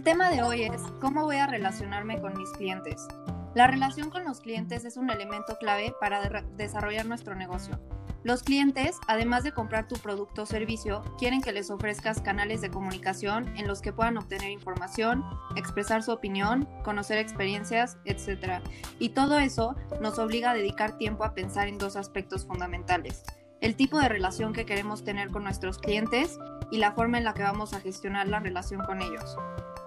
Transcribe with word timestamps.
El 0.00 0.04
tema 0.04 0.30
de 0.30 0.42
hoy 0.42 0.62
es 0.62 0.80
cómo 0.98 1.24
voy 1.24 1.36
a 1.36 1.46
relacionarme 1.46 2.22
con 2.22 2.32
mis 2.32 2.48
clientes. 2.52 3.06
La 3.54 3.66
relación 3.66 4.08
con 4.08 4.24
los 4.24 4.40
clientes 4.40 4.86
es 4.86 4.96
un 4.96 5.10
elemento 5.10 5.58
clave 5.58 5.94
para 6.00 6.42
desarrollar 6.56 7.04
nuestro 7.04 7.34
negocio. 7.34 7.78
Los 8.24 8.42
clientes, 8.42 8.96
además 9.08 9.44
de 9.44 9.52
comprar 9.52 9.88
tu 9.88 9.96
producto 9.96 10.44
o 10.44 10.46
servicio, 10.46 11.02
quieren 11.18 11.42
que 11.42 11.52
les 11.52 11.70
ofrezcas 11.70 12.22
canales 12.22 12.62
de 12.62 12.70
comunicación 12.70 13.54
en 13.58 13.68
los 13.68 13.82
que 13.82 13.92
puedan 13.92 14.16
obtener 14.16 14.50
información, 14.50 15.22
expresar 15.54 16.02
su 16.02 16.12
opinión, 16.12 16.66
conocer 16.82 17.18
experiencias, 17.18 17.98
etc. 18.06 18.62
Y 18.98 19.10
todo 19.10 19.38
eso 19.38 19.76
nos 20.00 20.18
obliga 20.18 20.52
a 20.52 20.54
dedicar 20.54 20.96
tiempo 20.96 21.24
a 21.24 21.34
pensar 21.34 21.68
en 21.68 21.76
dos 21.76 21.96
aspectos 21.96 22.46
fundamentales. 22.46 23.22
El 23.60 23.76
tipo 23.76 23.98
de 23.98 24.08
relación 24.08 24.54
que 24.54 24.64
queremos 24.64 25.04
tener 25.04 25.28
con 25.28 25.44
nuestros 25.44 25.76
clientes 25.76 26.38
y 26.70 26.78
la 26.78 26.92
forma 26.92 27.18
en 27.18 27.24
la 27.24 27.34
que 27.34 27.42
vamos 27.42 27.74
a 27.74 27.80
gestionar 27.80 28.28
la 28.28 28.40
relación 28.40 28.82
con 28.82 29.02
ellos. 29.02 29.36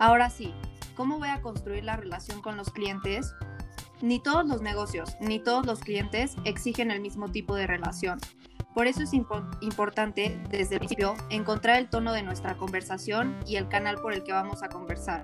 Ahora 0.03 0.29
sí, 0.29 0.53
¿cómo 0.97 1.17
voy 1.17 1.29
a 1.29 1.39
construir 1.39 1.85
la 1.85 1.95
relación 1.95 2.41
con 2.41 2.57
los 2.57 2.71
clientes? 2.71 3.33
Ni 4.01 4.19
todos 4.19 4.45
los 4.45 4.61
negocios, 4.61 5.15
ni 5.21 5.39
todos 5.39 5.65
los 5.65 5.79
clientes 5.79 6.35
exigen 6.43 6.91
el 6.91 6.99
mismo 6.99 7.29
tipo 7.29 7.55
de 7.55 7.67
relación. 7.67 8.19
Por 8.75 8.87
eso 8.87 9.01
es 9.01 9.13
importante, 9.13 10.37
desde 10.49 10.75
el 10.75 10.79
principio, 10.79 11.15
encontrar 11.29 11.77
el 11.77 11.89
tono 11.89 12.11
de 12.11 12.21
nuestra 12.21 12.57
conversación 12.57 13.39
y 13.47 13.55
el 13.55 13.69
canal 13.69 13.95
por 13.95 14.11
el 14.11 14.23
que 14.23 14.33
vamos 14.33 14.61
a 14.61 14.67
conversar. 14.67 15.23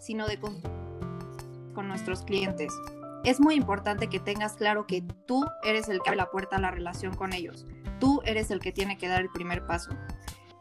Sino 0.00 0.26
de 0.26 0.40
con 0.40 1.86
nuestros 1.86 2.22
clientes. 2.22 2.72
Es 3.22 3.38
muy 3.38 3.54
importante 3.54 4.08
que 4.08 4.18
tengas 4.18 4.54
claro 4.54 4.88
que 4.88 5.04
tú 5.28 5.46
eres 5.62 5.88
el 5.88 6.00
que 6.00 6.08
abre 6.08 6.16
la 6.16 6.32
puerta 6.32 6.56
a 6.56 6.60
la 6.60 6.72
relación 6.72 7.14
con 7.14 7.32
ellos. 7.32 7.64
Tú 8.00 8.22
eres 8.24 8.50
el 8.50 8.58
que 8.58 8.72
tiene 8.72 8.98
que 8.98 9.06
dar 9.06 9.20
el 9.20 9.30
primer 9.30 9.64
paso. 9.68 9.92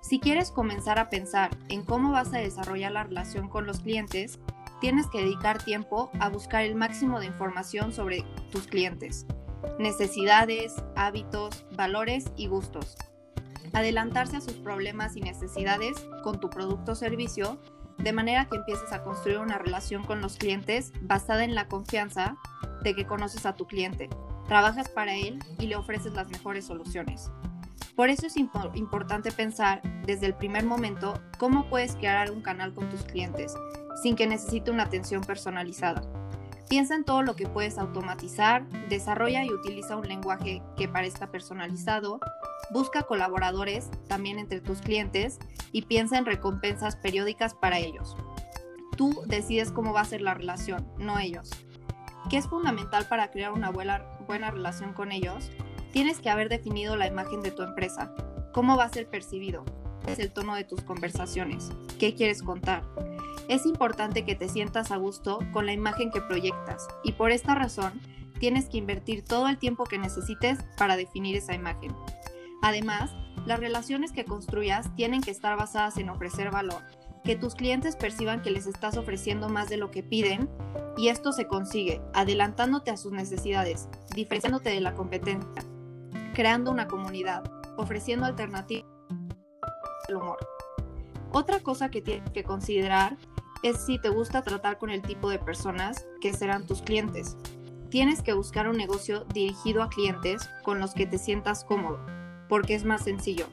Si 0.02 0.20
quieres 0.20 0.52
comenzar 0.52 1.00
a 1.00 1.10
pensar 1.10 1.56
en 1.70 1.86
cómo 1.86 2.12
vas 2.12 2.34
a 2.34 2.40
desarrollar 2.40 2.92
la 2.92 3.04
relación 3.04 3.48
con 3.48 3.66
los 3.66 3.80
clientes, 3.80 4.40
tienes 4.82 5.08
que 5.08 5.20
dedicar 5.20 5.64
tiempo 5.64 6.12
a 6.20 6.28
buscar 6.28 6.64
el 6.64 6.76
máximo 6.76 7.20
de 7.20 7.28
información 7.28 7.94
sobre 7.94 8.26
tus 8.52 8.68
clientes, 8.68 9.28
necesidades, 9.80 10.76
hábitos, 10.96 11.66
valores 11.78 12.26
y 12.36 12.48
gustos. 12.48 12.98
Adelantarse 13.74 14.38
a 14.38 14.42
sus 14.42 14.54
problemas 14.54 15.16
y 15.16 15.22
necesidades 15.22 15.96
con 16.24 16.40
tu 16.40 16.50
producto 16.50 16.94
o 16.94 16.96
servicio, 16.96 17.60
de 18.00 18.12
manera 18.12 18.50
que 18.50 18.58
empieces 18.58 18.92
a 18.92 19.04
construir 19.04 19.38
una 19.38 19.60
relación 19.60 20.04
con 20.04 20.20
los 20.20 20.36
clientes 20.36 20.92
basada 21.02 21.44
en 21.44 21.54
la 21.54 21.68
confianza 21.68 22.36
de 22.84 22.96
que 22.96 23.06
conoces 23.06 23.46
a 23.46 23.56
tu 23.56 23.68
cliente, 23.68 24.10
trabajas 24.48 24.90
para 24.90 25.16
él 25.16 25.40
y 25.60 25.68
le 25.68 25.76
ofreces 25.76 26.14
las 26.14 26.28
mejores 26.30 26.66
soluciones. 26.66 27.32
Por 27.96 28.10
eso 28.10 28.28
es 28.28 28.38
importante 28.38 29.32
pensar 29.32 29.82
desde 30.06 30.26
el 30.26 30.34
primer 30.34 30.66
momento 30.66 31.14
cómo 31.38 31.70
puedes 31.70 31.96
crear 31.96 32.32
un 32.32 32.42
canal 32.42 32.74
con 32.74 32.90
tus 32.90 33.04
clientes 33.04 33.54
sin 34.02 34.16
que 34.16 34.28
necesite 34.28 34.72
una 34.72 34.84
atención 34.84 35.22
personalizada. 35.22 36.02
Piensa 36.70 36.96
en 36.96 37.04
todo 37.04 37.22
lo 37.22 37.36
que 37.36 37.48
puedes 37.48 37.78
automatizar, 37.78 38.66
desarrolla 38.88 39.44
y 39.44 39.50
utiliza 39.50 39.98
un 39.98 40.08
lenguaje 40.08 40.62
que 40.78 40.88
parezca 40.88 41.30
personalizado, 41.30 42.20
busca 42.72 43.04
colaboradores 43.04 43.90
también 44.08 44.40
entre 44.40 44.62
tus 44.62 44.80
clientes 44.82 45.38
y 45.74 45.82
piensa 45.82 46.18
en 46.18 46.26
recompensas 46.26 46.96
periódicas 46.96 47.54
para 47.56 47.80
ellos. 47.80 48.16
Tú 48.96 49.22
decides 49.28 49.72
cómo 49.72 49.92
va 49.92 50.02
a 50.02 50.06
ser 50.06 50.22
la 50.22 50.34
relación, 50.34 50.88
no 50.98 51.20
ellos. 51.20 51.50
¿Qué 52.30 52.38
es 52.38 52.48
fundamental 52.48 53.06
para 53.08 53.32
crear 53.32 53.52
una 53.52 53.70
buena, 53.70 54.52
relación 54.52 54.94
con 54.94 55.12
ellos? 55.12 55.52
Tienes 55.92 56.20
que 56.20 56.30
haber 56.30 56.50
definido 56.50 56.96
la 56.96 57.08
imagen 57.08 57.42
de 57.42 57.52
tu 57.52 57.64
empresa, 57.64 58.14
cómo 58.54 58.78
va 58.78 58.86
a 58.86 58.94
ser 58.94 59.08
percibido, 59.08 59.66
es 60.08 60.20
el 60.20 60.32
tono 60.32 60.56
de 60.56 60.64
tus 60.64 60.82
conversaciones, 60.82 61.72
qué 62.00 62.16
quieres 62.16 62.42
contar, 62.42 62.84
es 63.52 63.66
importante 63.66 64.24
que 64.24 64.36
te 64.36 64.48
sientas 64.48 64.92
a 64.92 64.96
gusto 64.96 65.40
con 65.52 65.66
la 65.66 65.74
imagen 65.74 66.10
que 66.10 66.22
proyectas. 66.22 66.88
Y 67.04 67.12
por 67.12 67.32
esta 67.32 67.54
razón 67.54 68.00
tienes 68.40 68.70
que 68.70 68.78
invertir 68.78 69.26
todo 69.26 69.50
el 69.50 69.58
tiempo 69.58 69.84
que 69.84 69.98
necesites 69.98 70.60
para 70.78 70.96
definir 70.96 71.36
esa 71.36 71.54
imagen. 71.54 71.94
Además, 72.62 73.12
las 73.46 73.60
relaciones 73.60 74.14
que 74.14 74.24
construyas 74.24 74.96
tienen 74.96 75.20
que 75.20 75.32
estar 75.32 75.58
basadas 75.58 75.98
en 75.98 76.10
ofrecer 76.10 76.50
valor, 76.50 76.82
que 77.26 77.36
tus 77.36 77.56
clientes 77.56 77.98
perciban 77.98 78.42
que 78.42 78.52
les 78.52 78.68
estás 78.68 78.96
ofreciendo 78.96 79.50
más 79.50 79.68
de 79.68 79.76
lo 79.76 79.92
que 79.92 80.02
piden 80.02 80.50
y 80.96 81.10
esto 81.10 81.34
se 81.34 81.48
consigue 81.48 82.02
adelantándote 82.14 82.90
a 82.90 82.96
sus 82.96 83.12
necesidades, 83.12 83.90
diferenciándote 84.16 84.70
de 84.70 84.80
la 84.80 84.94
competencia, 84.94 85.64
creando 86.34 86.72
una 86.72 86.88
comunidad, 86.88 87.44
ofreciendo 87.78 88.26
alternativas 88.26 88.86
al 90.08 90.16
humor. 90.16 90.38
Otra 91.32 91.60
cosa 91.62 91.90
que 91.90 92.02
tienes 92.02 92.30
que 92.32 92.44
considerar 92.44 93.18
es 93.64 93.78
si 93.86 94.00
te 94.00 94.10
gusta 94.10 94.42
tratar 94.42 94.78
con 94.78 94.90
el 94.90 95.02
tipo 95.02 95.30
de 95.30 95.40
personas 95.40 96.06
que 96.20 96.34
serán 96.34 96.66
tus 96.66 96.82
clientes. 96.82 97.38
Tienes 97.90 98.22
que 98.22 98.34
buscar 98.34 98.68
un 98.68 98.78
negocio 98.78 99.26
dirigido 99.34 99.84
a 99.84 99.90
clientes 99.90 100.50
con 100.64 100.80
los 100.80 100.94
que 100.94 101.06
te 101.06 101.18
sientas 101.18 101.64
cómodo, 101.64 102.00
porque 102.50 102.74
es 102.74 102.86
más 102.86 103.04
sencillo, 103.04 103.48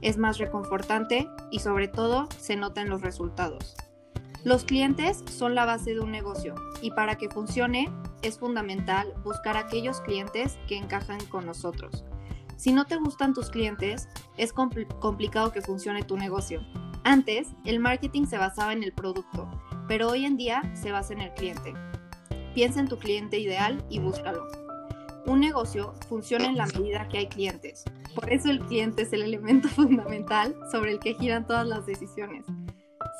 es 0.00 0.16
más 0.16 0.38
reconfortante 0.38 1.28
y 1.50 1.58
sobre 1.58 1.88
todo 1.88 2.28
se 2.38 2.56
nota 2.56 2.80
en 2.80 2.90
los 2.90 3.02
resultados. 3.02 3.74
Los 4.44 4.64
clientes 4.64 5.24
son 5.30 5.54
la 5.54 5.66
base 5.66 5.94
de 5.94 6.00
un 6.00 6.12
negocio 6.12 6.54
y 6.80 6.92
para 6.92 7.16
que 7.16 7.28
funcione 7.28 7.90
es 8.22 8.38
fundamental 8.38 9.12
buscar 9.24 9.56
aquellos 9.56 10.00
clientes 10.00 10.58
que 10.68 10.76
encajan 10.76 11.24
con 11.26 11.44
nosotros. 11.44 12.04
Si 12.58 12.72
no 12.72 12.84
te 12.84 12.96
gustan 12.96 13.32
tus 13.32 13.48
clientes, 13.48 14.10
es 14.36 14.52
complicado 14.52 15.52
que 15.52 15.62
funcione 15.62 16.02
tu 16.02 16.18
negocio 16.18 16.60
antes, 17.08 17.48
el 17.64 17.80
marketing 17.80 18.26
se 18.26 18.36
basaba 18.36 18.74
en 18.74 18.82
el 18.82 18.92
producto, 18.92 19.48
pero 19.88 20.10
hoy 20.10 20.26
en 20.26 20.36
día 20.36 20.62
se 20.74 20.92
basa 20.92 21.14
en 21.14 21.22
el 21.22 21.32
cliente. 21.32 21.72
Piensa 22.54 22.80
en 22.80 22.88
tu 22.88 22.98
cliente 22.98 23.38
ideal 23.38 23.82
y 23.88 23.98
búscalo. 23.98 24.46
Un 25.24 25.40
negocio 25.40 25.94
funciona 26.06 26.44
en 26.44 26.58
la 26.58 26.66
medida 26.66 27.08
que 27.08 27.16
hay 27.16 27.28
clientes. 27.28 27.84
Por 28.14 28.30
eso 28.30 28.50
el 28.50 28.60
cliente 28.60 29.02
es 29.02 29.12
el 29.14 29.22
elemento 29.22 29.68
fundamental 29.74 30.54
sobre 30.70 30.92
el 30.92 30.98
que 30.98 31.14
giran 31.14 31.46
todas 31.46 31.66
las 31.66 31.86
decisiones. 31.86 32.44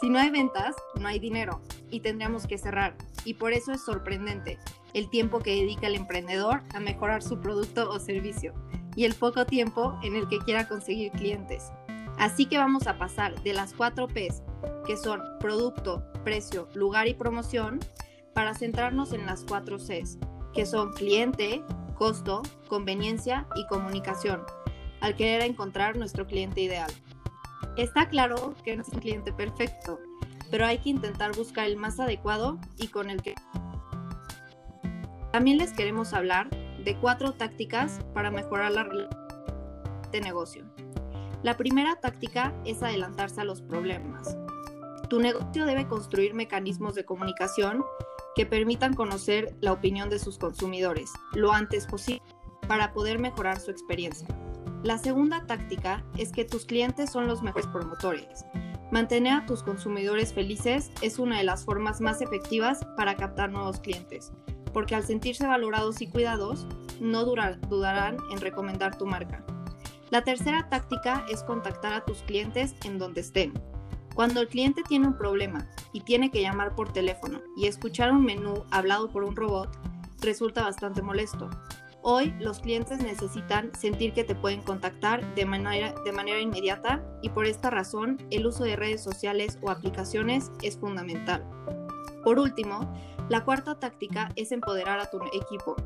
Si 0.03 0.11
no 0.11 0.19
hay 0.19 0.29
ventas, 0.29 0.77
no 1.01 1.09
hay 1.09 1.19
dinero 1.19 1.63
y 1.91 2.01
tendríamos 2.01 2.47
que 2.47 2.59
cerrar. 2.59 2.95
Y 3.25 3.35
por 3.35 3.55
eso 3.55 3.73
es 3.73 3.83
sorprendente 3.83 4.59
el 4.93 5.09
tiempo 5.09 5.39
que 5.39 5.55
dedica 5.55 5.87
el 5.87 5.95
emprendedor 5.95 6.61
a 6.75 6.81
mejorar 6.81 7.23
su 7.23 7.41
producto 7.41 7.89
o 7.89 7.99
servicio 7.99 8.53
y 8.99 9.05
el 9.05 9.15
poco 9.15 9.47
tiempo 9.47 9.97
en 10.03 10.17
el 10.17 10.27
que 10.27 10.41
quiera 10.41 10.67
conseguir 10.67 11.13
clientes. 11.13 11.71
Así 12.19 12.47
que 12.47 12.59
vamos 12.59 12.89
a 12.89 12.99
pasar 12.99 13.41
de 13.45 13.53
las 13.53 13.73
cuatro 13.73 14.09
Ps, 14.09 14.43
que 14.85 14.97
son 14.97 15.23
producto, 15.39 16.03
precio, 16.25 16.69
lugar 16.75 17.07
y 17.07 17.15
promoción, 17.15 17.79
para 18.35 18.55
centrarnos 18.55 19.13
en 19.13 19.25
las 19.25 19.45
cuatro 19.45 19.79
Cs, 19.79 20.19
que 20.53 20.67
son 20.67 20.93
cliente, 20.95 21.63
costo, 21.95 22.43
conveniencia 22.67 23.47
y 23.55 23.69
comunicación, 23.69 24.43
al 25.01 25.15
querer 25.15 25.43
encontrar 25.43 25.97
nuestro 25.97 26.27
cliente 26.27 26.63
ideal. 26.63 26.91
Está 27.77 28.09
claro 28.09 28.57
que 28.65 28.75
no 28.75 28.83
es 28.83 28.89
un 28.89 28.99
cliente 28.99 29.33
perfecto, 29.33 30.01
pero 30.51 30.67
hay 30.67 30.79
que 30.79 30.89
intentar 30.89 31.37
buscar 31.37 31.67
el 31.67 31.77
más 31.77 32.01
adecuado 32.01 32.59
y 32.79 32.89
con 32.89 33.11
el 33.11 33.23
que... 33.23 33.37
También 35.31 35.59
les 35.59 35.73
queremos 35.73 36.15
hablar 36.15 36.51
de 36.85 36.97
cuatro 36.97 37.33
tácticas 37.33 38.01
para 38.15 38.31
mejorar 38.31 38.73
la 38.73 38.85
relación 38.85 39.29
de 40.13 40.21
negocio. 40.21 40.65
La 41.43 41.57
primera 41.57 41.97
táctica 41.97 42.53
es 42.65 42.83
adelantarse 42.83 43.41
a 43.41 43.45
los 43.45 43.63
problemas. 43.63 44.37
Tu 45.09 45.21
negocio 45.21 45.67
debe 45.67 45.87
construir 45.87 46.35
mecanismos 46.35 46.95
de 46.95 47.05
comunicación 47.05 47.85
que 48.35 48.47
permitan 48.47 48.95
conocer 48.95 49.57
la 49.61 49.73
opinión 49.73 50.11
de 50.11 50.19
sus 50.19 50.39
consumidores 50.39 51.11
lo 51.35 51.53
antes 51.53 51.87
posible 51.87 52.23
para 52.67 52.93
poder 52.93 53.19
mejorar 53.19 53.59
su 53.59 53.71
experiencia. 53.71 54.29
La 54.85 54.99
segunda 54.99 55.47
táctica 55.47 56.05
es 56.17 56.31
que 56.31 56.45
tus 56.45 56.65
clientes 56.65 57.11
son 57.11 57.27
los 57.27 57.43
mejores 57.43 57.67
promotores. 57.67 58.45
Mantener 58.93 59.33
a 59.35 59.47
tus 59.47 59.63
consumidores 59.63 60.33
felices 60.33 60.91
es 61.03 61.19
una 61.19 61.39
de 61.39 61.45
las 61.45 61.65
formas 61.65 62.01
más 62.01 62.23
efectivas 62.23 62.87
para 62.97 63.17
captar 63.17 63.51
nuevos 63.51 63.81
clientes, 63.81 64.33
porque 64.73 64.95
al 64.95 65.05
sentirse 65.05 65.47
valorados 65.47 66.01
y 66.01 66.09
cuidados, 66.09 66.67
no 67.01 67.25
dudarán 67.25 68.17
en 68.31 68.41
recomendar 68.41 68.97
tu 68.97 69.07
marca. 69.07 69.45
La 70.11 70.23
tercera 70.23 70.69
táctica 70.69 71.25
es 71.31 71.43
contactar 71.43 71.93
a 71.93 72.05
tus 72.05 72.23
clientes 72.23 72.75
en 72.85 72.99
donde 72.99 73.21
estén. 73.21 73.53
Cuando 74.15 74.41
el 74.41 74.49
cliente 74.49 74.83
tiene 74.89 75.07
un 75.07 75.19
problema 75.19 75.69
y 75.93 76.01
tiene 76.01 76.31
que 76.31 76.41
llamar 76.41 76.75
por 76.75 76.93
teléfono 76.93 77.41
y 77.57 77.67
escuchar 77.67 78.11
un 78.11 78.25
menú 78.25 78.65
hablado 78.71 79.11
por 79.11 79.23
un 79.23 79.37
robot, 79.37 79.71
resulta 80.21 80.63
bastante 80.63 81.03
molesto. 81.03 81.49
Hoy 82.03 82.33
los 82.41 82.61
clientes 82.61 83.03
necesitan 83.03 83.71
sentir 83.75 84.13
que 84.13 84.25
te 84.25 84.35
pueden 84.35 84.63
contactar 84.63 85.35
de 85.35 85.45
manera, 85.45 86.41
inmediata 86.41 87.05
y 87.23 87.29
por 87.29 87.45
esta 87.45 87.71
razón 87.71 88.17
el 88.31 88.47
uso 88.47 88.65
de 88.65 88.77
redes 88.77 89.03
sociales 89.03 89.59
o 89.63 89.71
aplicaciones 89.71 90.51
es 90.63 90.79
fundamental. 90.79 91.45
Por 92.25 92.39
último, 92.39 92.93
la 93.29 93.45
cuarta 93.45 93.79
táctica 93.79 94.31
es 94.37 94.53
empoderar 94.53 95.01
a 95.01 95.11
tu 95.11 95.19
equipo. 95.33 95.77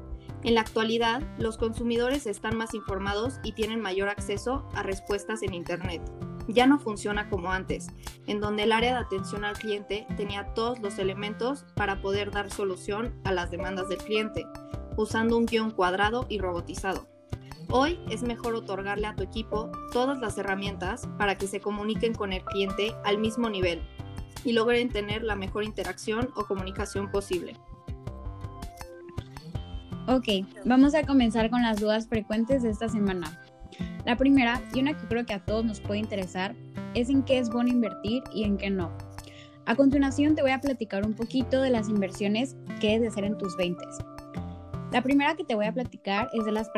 En 0.45 0.55
la 0.55 0.61
actualidad, 0.61 1.23
los 1.39 1.57
consumidores 1.57 2.27
están 2.27 2.57
más 2.57 2.75
informados 2.75 3.39
y 3.43 3.53
tienen 3.53 3.81
mayor 3.81 4.09
acceso 4.09 4.69
a 4.75 4.83
respuestas 4.83 5.43
en 5.43 5.55
Internet, 5.55 6.03
ya 6.49 6.67
no 6.67 6.79
funciona 6.79 7.29
como 7.29 7.53
antes, 7.53 7.89
en 8.27 8.41
donde 8.41 8.65
el 8.65 8.73
área 8.73 8.93
de 8.93 9.01
atención 9.01 9.45
al 9.45 9.59
cliente 9.59 10.07
tenía 10.17 10.55
todos 10.55 10.81
los 10.81 10.99
elementos 10.99 11.65
para 11.75 12.01
poder 12.01 12.31
dar 12.31 12.51
solución 12.51 13.15
a 13.25 13.33
las 13.33 13.51
demandas 13.51 13.89
del 13.89 13.99
cliente, 13.99 14.47
usando 14.97 15.37
un 15.37 15.47
guion 15.47 15.71
cuadrado 15.71 16.27
y 16.29 16.39
robotizado. 16.39 17.07
Hoy 17.71 17.99
es 18.11 18.23
mejor 18.23 18.55
otorgarle 18.55 19.07
a 19.07 19.15
tu 19.15 19.23
equipo 19.23 19.71
todas 19.93 20.19
las 20.19 20.37
herramientas 20.37 21.09
para 21.17 21.39
que 21.39 21.47
se 21.47 21.61
comuniquen 21.61 22.15
con 22.15 22.33
el 22.33 22.45
cliente 22.45 22.95
al 23.05 23.19
mismo 23.19 23.49
nivel 23.49 23.81
y 24.45 24.53
logren 24.53 24.89
tener 24.89 25.23
la 25.23 25.37
mejor 25.37 25.65
interacción 25.65 26.31
o 26.37 26.45
comunicación 26.45 27.11
posible. 27.11 27.57
Ok, 30.09 30.47
vamos 30.65 30.95
a 30.95 31.05
comenzar 31.05 31.49
con 31.51 31.63
las 31.63 31.81
dudas 31.81 32.09
frecuentes 32.09 32.63
de 32.63 32.71
esta 32.71 32.89
semana. 32.89 33.41
La 34.05 34.17
primera, 34.17 34.61
y 34.75 34.81
una 34.81 34.97
que 34.97 35.07
creo 35.07 35.25
que 35.25 35.35
a 35.35 35.45
todos 35.45 35.65
nos 35.65 35.81
puede 35.81 36.01
interesar, 36.01 36.57
es 36.95 37.09
en 37.09 37.23
qué 37.23 37.39
es 37.39 37.51
bueno 37.51 37.71
invertir 37.71 38.23
y 38.35 38.45
en 38.45 38.59
qué 38.59 38.69
no. 38.69 38.91
A 39.65 39.77
continuación 39.77 40.35
te 40.35 40.43
voy 40.43 40.51
a 40.51 40.61
platicar 40.61 41.07
un 41.07 41.15
poquito 41.15 41.63
de 41.63 41.71
las 41.71 41.89
inversiones 41.89 42.57
que 42.81 42.89
debes 42.89 43.03
de 43.03 43.09
hacer 43.09 43.25
en 43.25 43.39
tus 43.39 43.57
20. 43.57 43.81
La 44.91 45.03
primera 45.03 45.37
que 45.37 45.45
te 45.45 45.55
voy 45.55 45.67
a 45.67 45.73
platicar 45.73 46.29
es 46.33 46.45
de 46.45 46.53
las 46.53 46.69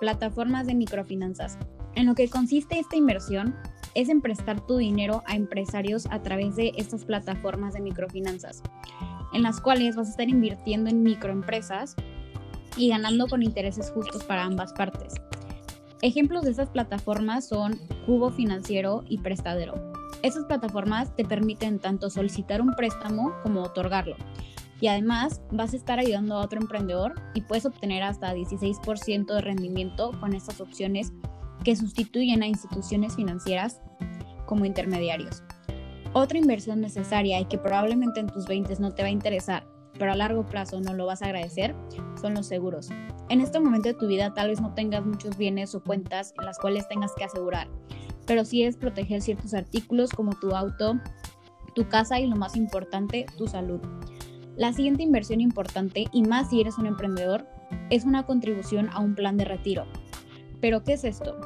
plataformas 0.00 0.66
de 0.66 0.74
microfinanzas. 0.74 1.56
En 1.94 2.06
lo 2.06 2.14
que 2.14 2.28
consiste 2.28 2.78
esta 2.78 2.96
inversión 2.96 3.54
es 3.94 4.08
en 4.08 4.20
prestar 4.20 4.64
tu 4.66 4.76
dinero 4.76 5.22
a 5.26 5.36
empresarios 5.36 6.06
a 6.10 6.22
través 6.22 6.56
de 6.56 6.72
estas 6.76 7.04
plataformas 7.04 7.74
de 7.74 7.80
microfinanzas, 7.80 8.62
en 9.32 9.42
las 9.42 9.60
cuales 9.60 9.96
vas 9.96 10.08
a 10.08 10.10
estar 10.10 10.28
invirtiendo 10.28 10.90
en 10.90 11.02
microempresas 11.02 11.96
y 12.76 12.88
ganando 12.88 13.26
con 13.26 13.42
intereses 13.42 13.90
justos 13.90 14.24
para 14.24 14.44
ambas 14.44 14.72
partes. 14.72 15.14
Ejemplos 16.00 16.42
de 16.42 16.50
estas 16.50 16.70
plataformas 16.70 17.46
son 17.46 17.78
Cubo 18.06 18.30
Financiero 18.30 19.04
y 19.08 19.18
Prestadero. 19.18 19.92
Estas 20.22 20.44
plataformas 20.46 21.14
te 21.14 21.24
permiten 21.24 21.78
tanto 21.78 22.10
solicitar 22.10 22.60
un 22.60 22.74
préstamo 22.74 23.32
como 23.42 23.62
otorgarlo. 23.62 24.16
Y 24.80 24.88
además 24.88 25.40
vas 25.52 25.74
a 25.74 25.76
estar 25.76 26.00
ayudando 26.00 26.34
a 26.34 26.40
otro 26.40 26.60
emprendedor 26.60 27.14
y 27.34 27.42
puedes 27.42 27.66
obtener 27.66 28.02
hasta 28.02 28.34
16% 28.34 29.26
de 29.26 29.40
rendimiento 29.40 30.10
con 30.18 30.34
estas 30.34 30.60
opciones 30.60 31.12
que 31.64 31.76
sustituyen 31.76 32.42
a 32.42 32.46
instituciones 32.46 33.16
financieras 33.16 33.80
como 34.46 34.64
intermediarios. 34.64 35.42
Otra 36.12 36.38
inversión 36.38 36.80
necesaria 36.80 37.40
y 37.40 37.46
que 37.46 37.58
probablemente 37.58 38.20
en 38.20 38.26
tus 38.26 38.46
20 38.46 38.74
no 38.80 38.92
te 38.92 39.02
va 39.02 39.08
a 39.08 39.12
interesar, 39.12 39.66
pero 39.98 40.12
a 40.12 40.16
largo 40.16 40.46
plazo 40.46 40.80
no 40.80 40.92
lo 40.92 41.06
vas 41.06 41.22
a 41.22 41.26
agradecer, 41.26 41.74
son 42.20 42.34
los 42.34 42.46
seguros. 42.46 42.88
En 43.28 43.40
este 43.40 43.60
momento 43.60 43.88
de 43.88 43.94
tu 43.94 44.06
vida 44.06 44.34
tal 44.34 44.48
vez 44.48 44.60
no 44.60 44.74
tengas 44.74 45.06
muchos 45.06 45.36
bienes 45.38 45.74
o 45.74 45.82
cuentas 45.82 46.34
en 46.38 46.44
las 46.44 46.58
cuales 46.58 46.86
tengas 46.88 47.12
que 47.16 47.24
asegurar, 47.24 47.68
pero 48.26 48.44
sí 48.44 48.62
es 48.62 48.76
proteger 48.76 49.22
ciertos 49.22 49.54
artículos 49.54 50.10
como 50.10 50.32
tu 50.38 50.54
auto, 50.54 51.00
tu 51.74 51.88
casa 51.88 52.20
y 52.20 52.26
lo 52.26 52.36
más 52.36 52.56
importante, 52.56 53.24
tu 53.38 53.46
salud. 53.46 53.80
La 54.56 54.72
siguiente 54.74 55.02
inversión 55.02 55.40
importante, 55.40 56.04
y 56.12 56.22
más 56.22 56.50
si 56.50 56.60
eres 56.60 56.76
un 56.76 56.86
emprendedor, 56.86 57.46
es 57.88 58.04
una 58.04 58.26
contribución 58.26 58.90
a 58.92 59.00
un 59.00 59.14
plan 59.14 59.38
de 59.38 59.46
retiro. 59.46 59.86
¿Pero 60.62 60.84
qué 60.84 60.92
es 60.92 61.02
esto? 61.02 61.36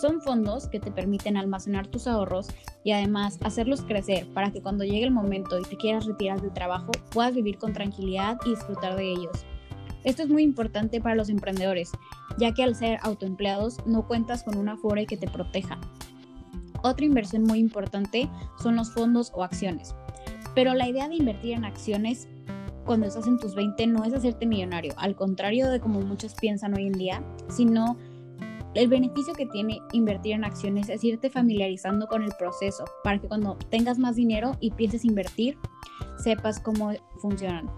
Son 0.00 0.22
fondos 0.22 0.66
que 0.66 0.80
te 0.80 0.90
permiten 0.90 1.36
almacenar 1.36 1.86
tus 1.86 2.06
ahorros 2.06 2.48
y 2.82 2.92
además 2.92 3.38
hacerlos 3.44 3.82
crecer 3.82 4.26
para 4.32 4.50
que 4.50 4.62
cuando 4.62 4.82
llegue 4.82 5.04
el 5.04 5.10
momento 5.10 5.60
y 5.60 5.62
te 5.62 5.76
quieras 5.76 6.06
retirar 6.06 6.40
del 6.40 6.54
trabajo 6.54 6.90
puedas 7.10 7.34
vivir 7.34 7.58
con 7.58 7.74
tranquilidad 7.74 8.38
y 8.46 8.50
disfrutar 8.50 8.96
de 8.96 9.12
ellos. 9.12 9.44
Esto 10.04 10.22
es 10.22 10.30
muy 10.30 10.42
importante 10.42 11.02
para 11.02 11.14
los 11.14 11.28
emprendedores, 11.28 11.92
ya 12.38 12.54
que 12.54 12.64
al 12.64 12.74
ser 12.74 12.98
autoempleados 13.02 13.86
no 13.86 14.08
cuentas 14.08 14.42
con 14.42 14.56
una 14.56 14.78
FORE 14.78 15.06
que 15.06 15.18
te 15.18 15.28
proteja. 15.28 15.78
Otra 16.82 17.04
inversión 17.04 17.42
muy 17.44 17.58
importante 17.58 18.28
son 18.60 18.76
los 18.76 18.90
fondos 18.90 19.32
o 19.34 19.44
acciones. 19.44 19.94
Pero 20.54 20.72
la 20.72 20.88
idea 20.88 21.08
de 21.08 21.16
invertir 21.16 21.52
en 21.52 21.66
acciones 21.66 22.26
cuando 22.86 23.06
estás 23.06 23.26
en 23.26 23.38
tus 23.38 23.54
20 23.54 23.86
no 23.86 24.04
es 24.04 24.14
hacerte 24.14 24.46
millonario, 24.46 24.94
al 24.96 25.14
contrario 25.14 25.70
de 25.70 25.78
como 25.78 26.00
muchos 26.00 26.34
piensan 26.34 26.74
hoy 26.74 26.86
en 26.86 26.94
día, 26.94 27.22
sino 27.48 27.96
el 28.74 28.88
beneficio 28.88 29.34
que 29.34 29.46
tiene 29.46 29.80
invertir 29.92 30.32
en 30.32 30.44
acciones 30.44 30.88
es 30.88 31.04
irte 31.04 31.28
familiarizando 31.28 32.06
con 32.06 32.22
el 32.22 32.32
proceso 32.38 32.84
para 33.04 33.18
que 33.18 33.28
cuando 33.28 33.56
tengas 33.70 33.98
más 33.98 34.16
dinero 34.16 34.56
y 34.60 34.70
pienses 34.70 35.04
invertir, 35.04 35.58
sepas 36.22 36.58
cómo 36.58 36.92
funcionan. 37.20 37.70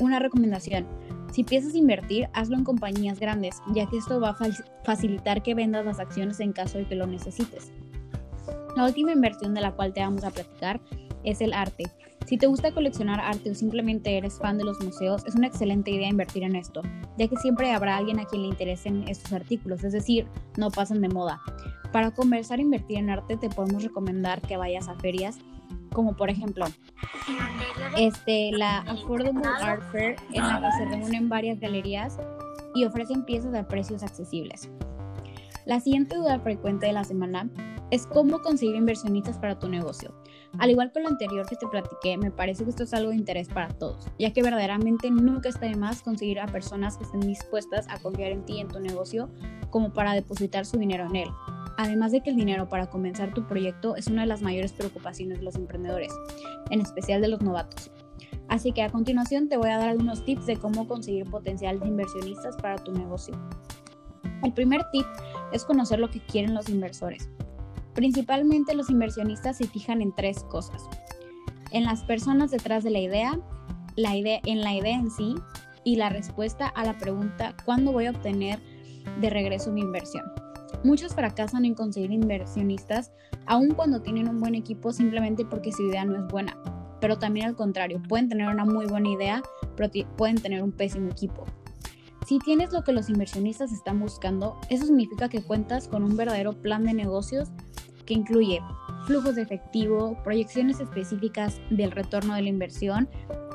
Una 0.00 0.18
recomendación, 0.18 0.86
si 1.32 1.44
piensas 1.44 1.74
invertir, 1.74 2.28
hazlo 2.32 2.56
en 2.56 2.64
compañías 2.64 3.20
grandes, 3.20 3.56
ya 3.74 3.86
que 3.86 3.98
esto 3.98 4.20
va 4.20 4.30
a 4.30 4.36
facilitar 4.84 5.42
que 5.42 5.54
vendas 5.54 5.84
las 5.84 6.00
acciones 6.00 6.40
en 6.40 6.52
caso 6.52 6.78
de 6.78 6.86
que 6.86 6.94
lo 6.94 7.06
necesites. 7.06 7.72
La 8.76 8.84
última 8.84 9.12
inversión 9.12 9.54
de 9.54 9.60
la 9.60 9.72
cual 9.72 9.92
te 9.92 10.00
vamos 10.00 10.24
a 10.24 10.30
platicar 10.30 10.80
es 11.24 11.40
el 11.40 11.52
arte. 11.52 11.84
Si 12.28 12.36
te 12.36 12.46
gusta 12.46 12.72
coleccionar 12.72 13.20
arte 13.20 13.50
o 13.50 13.54
simplemente 13.54 14.18
eres 14.18 14.38
fan 14.38 14.58
de 14.58 14.64
los 14.64 14.78
museos, 14.84 15.24
es 15.24 15.34
una 15.34 15.46
excelente 15.46 15.90
idea 15.90 16.10
invertir 16.10 16.42
en 16.42 16.56
esto, 16.56 16.82
ya 17.16 17.26
que 17.26 17.36
siempre 17.36 17.72
habrá 17.72 17.96
alguien 17.96 18.20
a 18.20 18.26
quien 18.26 18.42
le 18.42 18.48
interesen 18.48 19.08
estos 19.08 19.32
artículos, 19.32 19.82
es 19.82 19.94
decir, 19.94 20.26
no 20.58 20.70
pasan 20.70 21.00
de 21.00 21.08
moda. 21.08 21.40
Para 21.90 22.10
conversar 22.10 22.58
e 22.58 22.62
invertir 22.64 22.98
en 22.98 23.08
arte 23.08 23.38
te 23.38 23.48
podemos 23.48 23.82
recomendar 23.82 24.42
que 24.42 24.58
vayas 24.58 24.88
a 24.88 24.94
ferias 24.96 25.38
como 25.94 26.16
por 26.16 26.28
ejemplo 26.28 26.66
este, 27.96 28.52
la 28.52 28.80
Affordable 28.80 29.42
Art 29.62 29.82
Fair 29.90 30.16
en 30.34 30.46
la 30.46 30.60
que 30.60 30.72
se 30.72 30.84
reúnen 30.84 31.30
varias 31.30 31.58
galerías 31.58 32.18
y 32.74 32.84
ofrecen 32.84 33.24
piezas 33.24 33.54
a 33.54 33.66
precios 33.66 34.02
accesibles. 34.02 34.68
La 35.64 35.80
siguiente 35.80 36.16
duda 36.16 36.38
frecuente 36.40 36.84
de 36.84 36.92
la 36.92 37.04
semana 37.04 37.48
es 37.90 38.06
cómo 38.06 38.40
conseguir 38.40 38.76
inversionistas 38.76 39.38
para 39.38 39.58
tu 39.58 39.68
negocio. 39.68 40.14
Al 40.58 40.70
igual 40.70 40.92
que 40.92 41.00
lo 41.00 41.08
anterior 41.08 41.46
que 41.46 41.56
te 41.56 41.66
platiqué, 41.66 42.16
me 42.16 42.30
parece 42.30 42.64
que 42.64 42.70
esto 42.70 42.84
es 42.84 42.94
algo 42.94 43.10
de 43.10 43.16
interés 43.16 43.48
para 43.48 43.68
todos, 43.68 44.06
ya 44.18 44.32
que 44.32 44.42
verdaderamente 44.42 45.10
nunca 45.10 45.48
está 45.48 45.66
de 45.66 45.76
más 45.76 46.02
conseguir 46.02 46.40
a 46.40 46.46
personas 46.46 46.96
que 46.96 47.04
estén 47.04 47.20
dispuestas 47.20 47.86
a 47.88 47.98
confiar 47.98 48.32
en 48.32 48.44
ti 48.44 48.54
y 48.54 48.60
en 48.60 48.68
tu 48.68 48.80
negocio 48.80 49.28
como 49.70 49.92
para 49.92 50.14
depositar 50.14 50.64
su 50.64 50.78
dinero 50.78 51.06
en 51.06 51.16
él. 51.16 51.28
Además 51.76 52.12
de 52.12 52.22
que 52.22 52.30
el 52.30 52.36
dinero 52.36 52.68
para 52.68 52.90
comenzar 52.90 53.32
tu 53.34 53.46
proyecto 53.46 53.94
es 53.94 54.08
una 54.08 54.22
de 54.22 54.28
las 54.28 54.42
mayores 54.42 54.72
preocupaciones 54.72 55.38
de 55.38 55.44
los 55.44 55.54
emprendedores, 55.54 56.12
en 56.70 56.80
especial 56.80 57.20
de 57.20 57.28
los 57.28 57.40
novatos. 57.40 57.90
Así 58.48 58.72
que 58.72 58.82
a 58.82 58.90
continuación 58.90 59.48
te 59.48 59.58
voy 59.58 59.70
a 59.70 59.78
dar 59.78 59.90
algunos 59.90 60.24
tips 60.24 60.46
de 60.46 60.56
cómo 60.56 60.88
conseguir 60.88 61.30
potenciales 61.30 61.86
inversionistas 61.86 62.56
para 62.56 62.76
tu 62.76 62.92
negocio. 62.92 63.38
El 64.42 64.52
primer 64.52 64.82
tip 64.90 65.06
es 65.52 65.64
conocer 65.64 65.98
lo 65.98 66.10
que 66.10 66.20
quieren 66.20 66.54
los 66.54 66.68
inversores. 66.68 67.28
Principalmente 67.94 68.74
los 68.74 68.90
inversionistas 68.90 69.56
se 69.56 69.66
fijan 69.66 70.02
en 70.02 70.14
tres 70.14 70.44
cosas. 70.44 70.82
En 71.70 71.84
las 71.84 72.02
personas 72.04 72.50
detrás 72.50 72.84
de 72.84 72.90
la 72.90 73.00
idea, 73.00 73.38
la 73.96 74.16
idea 74.16 74.40
en 74.44 74.62
la 74.62 74.74
idea 74.74 74.96
en 74.96 75.10
sí 75.10 75.34
y 75.84 75.96
la 75.96 76.08
respuesta 76.08 76.68
a 76.68 76.84
la 76.84 76.96
pregunta 76.98 77.56
¿cuándo 77.64 77.92
voy 77.92 78.06
a 78.06 78.10
obtener 78.10 78.60
de 79.20 79.30
regreso 79.30 79.72
mi 79.72 79.80
inversión? 79.80 80.24
Muchos 80.84 81.14
fracasan 81.14 81.64
en 81.64 81.74
conseguir 81.74 82.12
inversionistas 82.12 83.10
aun 83.46 83.70
cuando 83.70 84.00
tienen 84.00 84.28
un 84.28 84.38
buen 84.38 84.54
equipo 84.54 84.92
simplemente 84.92 85.44
porque 85.44 85.72
su 85.72 85.82
idea 85.88 86.04
no 86.04 86.16
es 86.16 86.30
buena. 86.30 86.56
Pero 87.00 87.18
también 87.18 87.46
al 87.46 87.56
contrario, 87.56 88.02
pueden 88.08 88.28
tener 88.28 88.48
una 88.48 88.64
muy 88.64 88.86
buena 88.86 89.08
idea, 89.08 89.42
pero 89.76 89.90
pueden 90.16 90.36
tener 90.36 90.62
un 90.62 90.72
pésimo 90.72 91.10
equipo. 91.10 91.44
Si 92.26 92.38
tienes 92.38 92.72
lo 92.72 92.84
que 92.84 92.92
los 92.92 93.08
inversionistas 93.08 93.72
están 93.72 94.00
buscando, 94.00 94.58
eso 94.68 94.84
significa 94.84 95.28
que 95.28 95.42
cuentas 95.42 95.88
con 95.88 96.04
un 96.04 96.16
verdadero 96.16 96.52
plan 96.52 96.84
de 96.84 96.92
negocios 96.92 97.48
que 98.08 98.14
incluye 98.14 98.62
flujos 99.06 99.36
de 99.36 99.42
efectivo, 99.42 100.16
proyecciones 100.24 100.80
específicas 100.80 101.60
del 101.70 101.92
retorno 101.92 102.34
de 102.34 102.42
la 102.42 102.48
inversión 102.48 103.08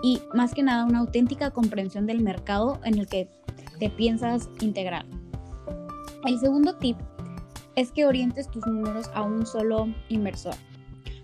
y 0.03 0.21
más 0.33 0.53
que 0.53 0.61
nada 0.61 0.85
una 0.85 0.99
auténtica 0.99 1.49
comprensión 1.51 2.05
del 2.05 2.21
mercado 2.21 2.79
en 2.85 2.99
el 2.99 3.07
que 3.07 3.27
te 3.79 3.89
piensas 3.89 4.49
integrar. 4.61 5.05
El 6.25 6.39
segundo 6.39 6.75
tip 6.75 6.97
es 7.75 7.91
que 7.91 8.05
orientes 8.05 8.49
tus 8.49 8.65
números 8.67 9.09
a 9.15 9.23
un 9.23 9.45
solo 9.45 9.87
inversor. 10.09 10.55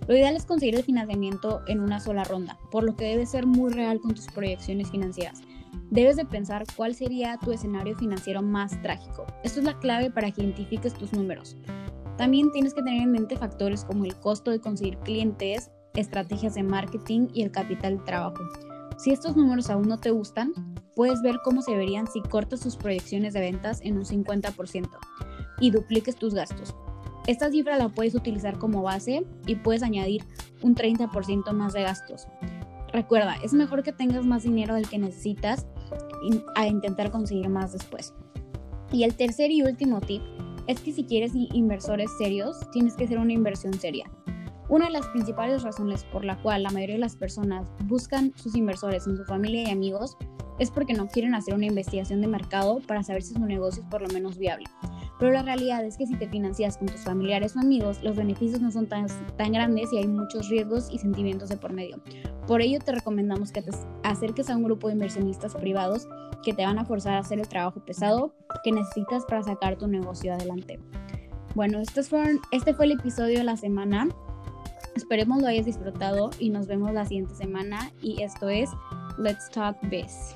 Lo 0.08 0.16
ideal 0.16 0.36
es 0.36 0.46
conseguir 0.46 0.76
el 0.76 0.84
financiamiento 0.84 1.62
en 1.68 1.82
una 1.82 2.00
sola 2.00 2.24
ronda, 2.24 2.58
por 2.72 2.84
lo 2.84 2.96
que 2.96 3.06
debes 3.06 3.30
ser 3.30 3.46
muy 3.46 3.72
real 3.72 4.00
con 4.02 4.16
tus 4.16 4.26
proyecciones 4.26 4.90
financieras. 4.90 5.42
Debes 5.92 6.16
de 6.16 6.26
pensar 6.26 6.64
cuál 6.76 6.96
sería 6.96 7.38
tu 7.38 7.52
escenario 7.52 7.96
financiero 7.96 8.42
más 8.42 8.82
trágico. 8.82 9.28
Esto 9.44 9.60
es 9.60 9.66
la 9.66 9.78
clave 9.78 10.10
para 10.10 10.32
que 10.32 10.42
identifiques 10.42 10.96
tus 10.96 11.14
números. 11.14 11.56
También 12.20 12.52
tienes 12.52 12.74
que 12.74 12.84
tener 12.84 13.02
en 13.02 13.14
mente 13.14 13.38
factores 13.38 13.86
como 13.86 14.04
el 14.04 14.14
costo 14.14 14.52
de 14.52 14.60
conseguir 14.60 14.98
clientes, 14.98 15.72
estrategias 15.96 16.54
de 16.54 16.64
marketing 16.64 17.30
y 17.34 17.44
el 17.44 17.52
capital 17.52 17.98
de 17.98 18.04
trabajo. 18.04 18.44
Si 18.98 19.12
estos 19.12 19.38
números 19.38 19.70
aún 19.70 19.88
no 19.88 20.02
te 20.02 20.12
gustan, 20.12 20.52
puedes 20.98 21.22
ver 21.22 21.38
cómo 21.46 21.62
se 21.62 21.78
verían 21.78 22.08
si 22.08 22.22
cortas 22.22 22.60
tus 22.60 22.76
proyecciones 22.76 23.32
de 23.32 23.40
ventas 23.40 23.80
en 23.84 23.98
un 23.98 24.04
50% 24.04 24.90
y 25.62 25.72
dupliques 25.72 26.18
tus 26.18 26.34
gastos. 26.34 26.76
Esta 27.26 27.50
cifra 27.52 27.78
la 27.78 27.88
puedes 27.88 28.14
utilizar 28.16 28.58
como 28.58 28.82
base 28.82 29.26
y 29.48 29.56
puedes 29.56 29.82
añadir 29.82 30.26
un 30.62 30.76
30% 30.76 31.54
más 31.54 31.72
de 31.72 31.84
gastos. 31.84 32.28
Recuerda, 32.92 33.38
es 33.42 33.54
mejor 33.54 33.82
que 33.82 33.94
tengas 33.94 34.26
más 34.26 34.44
dinero 34.44 34.76
del 34.76 34.90
que 34.90 34.98
necesitas 34.98 35.68
a 36.56 36.68
intentar 36.68 37.12
conseguir 37.12 37.48
más 37.48 37.72
después. 37.72 38.14
Y 38.92 39.04
el 39.04 39.16
tercer 39.16 39.52
y 39.52 39.62
último 39.62 40.02
tip 40.02 40.22
es 40.70 40.82
que 40.82 40.94
si 40.94 41.04
quieres 41.04 41.32
inversores 41.34 42.12
serios, 42.20 42.56
tienes 42.72 42.96
que 42.96 43.06
hacer 43.06 43.18
una 43.18 43.34
inversión 43.34 43.74
seria. 43.74 44.06
Una 44.70 44.86
de 44.86 44.92
las 44.92 45.08
principales 45.08 45.64
razones 45.64 46.04
por 46.04 46.24
la 46.24 46.40
cual 46.44 46.62
la 46.62 46.70
mayoría 46.70 46.94
de 46.94 47.02
las 47.02 47.16
personas 47.16 47.68
buscan 47.86 48.32
sus 48.36 48.56
inversores 48.56 49.08
en 49.08 49.18
su 49.18 49.26
familia 49.26 49.64
y 49.64 49.72
amigos 49.72 50.16
es 50.60 50.70
porque 50.70 50.94
no 50.94 51.08
quieren 51.08 51.34
hacer 51.34 51.56
una 51.56 51.66
investigación 51.66 52.22
de 52.22 52.28
mercado 52.28 52.82
para 52.86 53.02
saber 53.02 53.24
si 53.24 53.34
su 53.34 53.44
negocio 53.44 53.82
es 53.82 53.90
por 53.90 54.04
lo 54.04 54.10
menos 54.10 54.38
viable. 54.38 54.66
Pero 55.20 55.34
la 55.34 55.44
realidad 55.44 55.84
es 55.84 55.98
que 55.98 56.08
si 56.08 56.16
te 56.16 56.30
financias 56.30 56.78
con 56.78 56.88
tus 56.88 57.02
familiares 57.02 57.56
o 57.56 57.60
amigos, 57.60 58.02
los 58.02 58.16
beneficios 58.16 58.62
no 58.62 58.72
son 58.72 58.88
tan, 58.88 59.08
tan 59.36 59.52
grandes 59.52 59.92
y 59.92 59.98
hay 59.98 60.08
muchos 60.08 60.48
riesgos 60.48 60.90
y 60.90 60.98
sentimientos 60.98 61.50
de 61.50 61.58
por 61.58 61.74
medio. 61.74 62.00
Por 62.48 62.62
ello 62.62 62.80
te 62.80 62.94
recomendamos 62.94 63.52
que 63.52 63.62
te 63.62 63.72
acerques 64.04 64.50
a 64.50 64.56
un 64.56 64.64
grupo 64.64 64.88
de 64.88 64.94
inversionistas 64.94 65.54
privados 65.56 66.08
que 66.44 66.54
te 66.54 66.66
van 66.66 66.80
a 66.80 66.86
forzar 66.86 67.16
a 67.16 67.20
hacer 67.20 67.40
el 67.40 67.48
trabajo 67.48 67.84
pesado 67.84 68.34
que 68.64 68.72
necesitas 68.72 69.26
para 69.26 69.44
sacar 69.44 69.78
tu 69.78 69.88
negocio 69.88 70.34
adelante. 70.34 70.80
Bueno, 71.54 71.80
estos 71.80 72.08
fueron, 72.08 72.40
este 72.52 72.74
fue 72.74 72.86
el 72.86 72.94
episodio 72.94 73.40
de 73.40 73.44
la 73.44 73.58
semana. 73.58 74.08
Esperemos 74.96 75.42
lo 75.42 75.48
hayas 75.48 75.66
disfrutado 75.66 76.30
y 76.40 76.50
nos 76.50 76.68
vemos 76.68 76.94
la 76.94 77.06
siguiente 77.06 77.36
semana. 77.36 77.92
Y 78.02 78.22
esto 78.24 78.48
es 78.48 78.70
Let's 79.18 79.50
Talk 79.50 79.78
Biz. 79.90 80.36